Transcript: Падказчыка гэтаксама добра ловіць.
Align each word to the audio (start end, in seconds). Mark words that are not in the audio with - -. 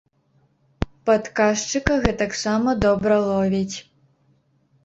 Падказчыка 1.09 1.93
гэтаксама 2.05 2.75
добра 2.87 3.19
ловіць. 3.29 3.77